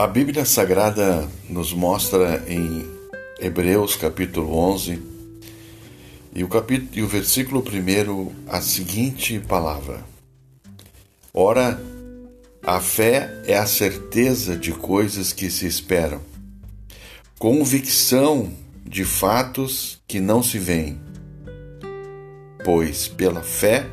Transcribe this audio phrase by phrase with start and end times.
[0.00, 2.86] A Bíblia Sagrada nos mostra em
[3.38, 4.98] Hebreus capítulo 11
[6.34, 10.02] e o, capítulo, e o versículo 1 a seguinte palavra:
[11.34, 11.78] Ora,
[12.62, 16.22] a fé é a certeza de coisas que se esperam,
[17.38, 18.50] convicção
[18.82, 20.98] de fatos que não se veem.
[22.64, 23.86] Pois pela fé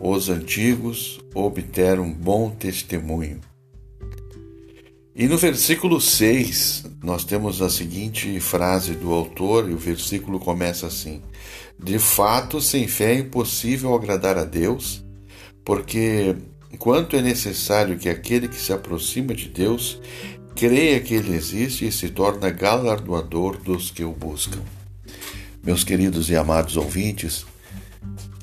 [0.00, 3.40] os antigos obteram bom testemunho.
[5.18, 10.86] E no versículo 6, nós temos a seguinte frase do autor, e o versículo começa
[10.86, 11.20] assim:
[11.76, 15.04] De fato, sem fé é impossível agradar a Deus,
[15.64, 16.36] porque
[16.72, 20.00] enquanto é necessário que aquele que se aproxima de Deus
[20.54, 24.60] creia que ele existe e se torna galardoador dos que o buscam.
[25.64, 27.44] Meus queridos e amados ouvintes,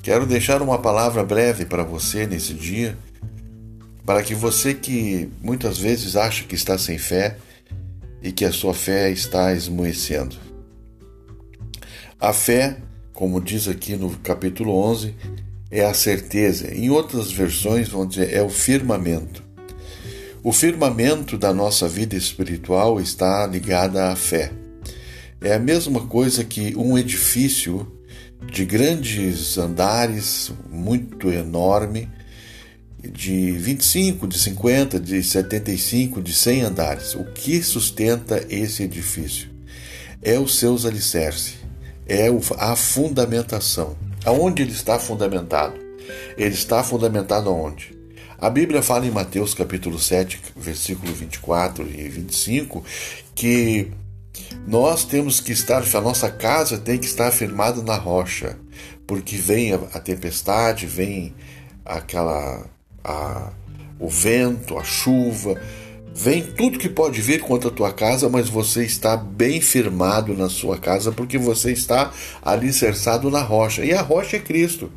[0.02, 2.98] quero deixar uma palavra breve para você nesse dia
[4.06, 7.36] para que você que muitas vezes acha que está sem fé
[8.22, 10.36] e que a sua fé está esmoecendo.
[12.18, 12.76] A fé,
[13.12, 15.12] como diz aqui no capítulo 11,
[15.72, 16.72] é a certeza.
[16.72, 19.42] Em outras versões vão dizer é o firmamento.
[20.42, 24.52] O firmamento da nossa vida espiritual está ligado à fé.
[25.40, 27.92] É a mesma coisa que um edifício
[28.52, 32.08] de grandes andares, muito enorme,
[33.12, 37.14] de 25, de 50, de 75, de 100 andares.
[37.14, 39.48] O que sustenta esse edifício?
[40.22, 41.54] É os seus alicerces,
[42.06, 43.96] é a fundamentação.
[44.24, 45.74] Aonde ele está fundamentado?
[46.36, 47.96] Ele está fundamentado aonde?
[48.38, 52.84] A Bíblia fala em Mateus capítulo 7, versículo 24 e 25,
[53.34, 53.90] que
[54.66, 58.58] nós temos que estar, a nossa casa tem que estar firmada na rocha,
[59.06, 61.34] porque vem a, tempestade, vem
[61.84, 62.66] aquela
[63.06, 63.52] a,
[64.00, 65.60] o vento, a chuva,
[66.12, 70.48] vem tudo que pode vir contra a tua casa, mas você está bem firmado na
[70.48, 72.10] sua casa porque você está
[72.42, 73.84] alicerçado na rocha.
[73.84, 74.90] E a rocha é Cristo.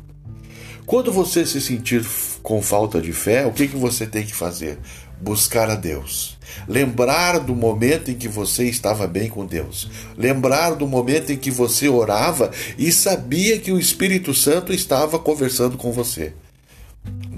[0.84, 2.04] Quando você se sentir
[2.42, 4.76] com falta de fé, o que, que você tem que fazer?
[5.20, 6.36] Buscar a Deus.
[6.66, 9.88] Lembrar do momento em que você estava bem com Deus.
[10.18, 15.76] Lembrar do momento em que você orava e sabia que o Espírito Santo estava conversando
[15.76, 16.32] com você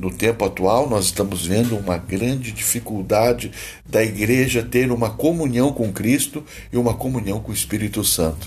[0.02, 3.52] no tempo atual, nós estamos vendo uma grande dificuldade
[3.88, 8.44] da igreja ter uma comunhão com Cristo e uma comunhão com o Espírito Santo.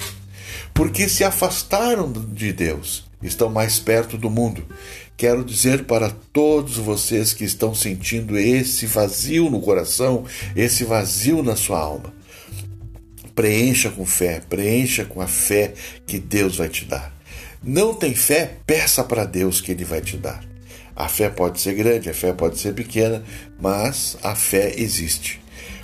[0.73, 4.65] Porque se afastaram de Deus, estão mais perto do mundo.
[5.15, 10.25] Quero dizer para todos vocês que estão sentindo esse vazio no coração,
[10.57, 12.13] esse vazio na sua alma.
[13.33, 15.73] Preencha com fé, preencha com a fé
[16.05, 17.15] que Deus vai te dar.
[17.63, 18.57] Não tem fé?
[18.67, 20.54] Peça para Deus que Ele vai te dar.
[20.95, 23.23] A fé pode ser grande, a fé pode ser pequena,
[23.59, 25.41] mas a fé existe.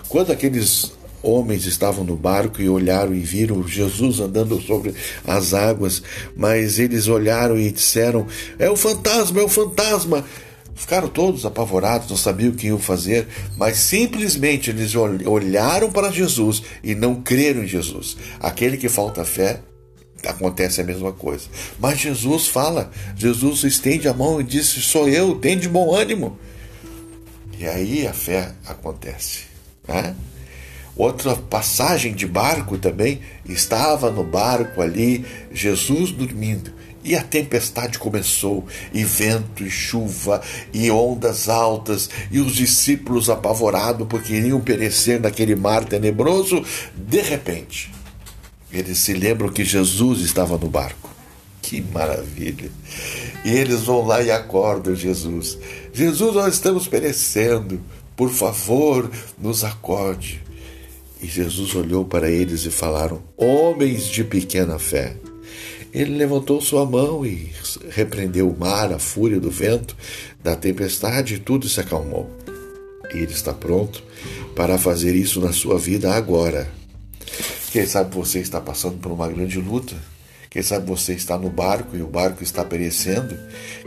[0.08, 4.94] Quando aqueles homens estavam no barco e olharam e viram Jesus andando sobre
[5.26, 6.02] as águas,
[6.36, 8.26] mas eles olharam e disseram:
[8.58, 10.26] É o fantasma, é o fantasma.
[10.74, 13.28] Ficaram todos apavorados, não sabiam o que iam fazer,
[13.58, 18.18] mas simplesmente eles olharam para Jesus e não creram em Jesus.
[18.40, 19.60] Aquele que falta fé
[20.28, 21.46] acontece a mesma coisa.
[21.80, 26.38] Mas Jesus fala, Jesus estende a mão e disse: Sou eu, tem de bom ânimo.
[27.58, 29.42] E aí a fé acontece.
[29.88, 30.16] Né?
[30.96, 36.72] Outra passagem de barco também, estava no barco ali, Jesus dormindo.
[37.04, 44.08] E a tempestade começou, e vento, e chuva, e ondas altas, e os discípulos apavorados
[44.08, 46.64] porque iriam perecer naquele mar tenebroso.
[46.96, 47.92] De repente,
[48.74, 51.10] eles se lembram que Jesus estava no barco.
[51.62, 52.72] Que maravilha!
[53.44, 55.58] E eles vão lá e acordam Jesus.
[55.94, 57.82] Jesus, nós estamos perecendo.
[58.16, 60.42] Por favor, nos acorde.
[61.22, 65.16] E Jesus olhou para eles e falaram: Homens de pequena fé.
[65.94, 67.52] Ele levantou sua mão e
[67.90, 69.96] repreendeu o mar, a fúria do vento,
[70.42, 72.30] da tempestade, e tudo se acalmou.
[73.14, 74.02] E ele está pronto
[74.56, 76.81] para fazer isso na sua vida agora.
[77.72, 79.96] Quem sabe você está passando por uma grande luta.
[80.50, 83.40] Quem sabe você está no barco e o barco está perecendo.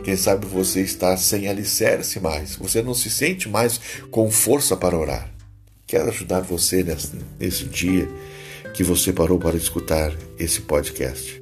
[0.03, 2.55] Quem sabe você está sem alicerce mais.
[2.55, 3.79] Você não se sente mais
[4.09, 5.31] com força para orar.
[5.85, 8.09] Quero ajudar você nesse, nesse dia
[8.73, 11.39] que você parou para escutar esse podcast.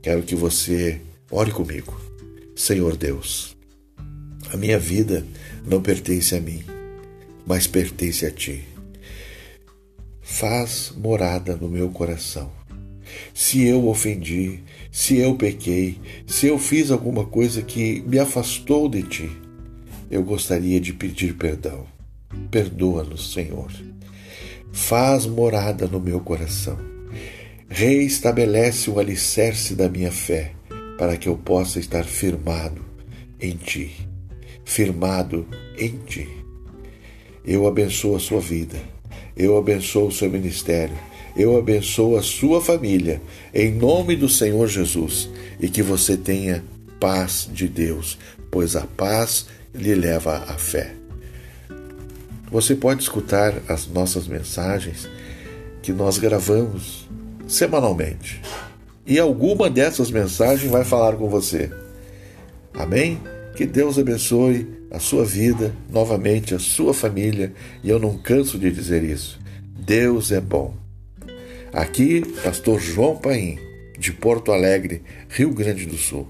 [0.00, 2.00] Quero que você ore comigo.
[2.56, 3.54] Senhor Deus,
[4.50, 5.22] a minha vida
[5.66, 6.64] não pertence a mim,
[7.46, 8.73] mas pertence a Ti
[10.24, 12.50] faz morada no meu coração.
[13.32, 14.60] Se eu ofendi,
[14.90, 19.30] se eu pequei, se eu fiz alguma coisa que me afastou de ti,
[20.10, 21.86] eu gostaria de pedir perdão.
[22.50, 23.70] Perdoa-nos, Senhor.
[24.72, 26.78] Faz morada no meu coração.
[27.68, 30.52] Reestabelece o alicerce da minha fé,
[30.98, 32.84] para que eu possa estar firmado
[33.40, 34.08] em Ti.
[34.64, 35.46] Firmado
[35.78, 36.28] em Ti.
[37.44, 38.93] Eu abençoo a sua vida.
[39.36, 40.96] Eu abençoo o seu ministério.
[41.36, 43.20] Eu abençoo a sua família.
[43.52, 45.28] Em nome do Senhor Jesus.
[45.60, 46.64] E que você tenha
[47.00, 48.18] paz de Deus,
[48.50, 50.94] pois a paz lhe leva à fé.
[52.50, 55.08] Você pode escutar as nossas mensagens
[55.82, 57.08] que nós gravamos
[57.48, 58.40] semanalmente.
[59.06, 61.70] E alguma dessas mensagens vai falar com você.
[62.72, 63.20] Amém?
[63.56, 67.52] Que Deus abençoe a sua vida, novamente a sua família,
[67.84, 69.38] e eu não canso de dizer isso.
[69.78, 70.74] Deus é bom.
[71.72, 73.58] Aqui, pastor João Paim,
[73.96, 76.26] de Porto Alegre, Rio Grande do Sul.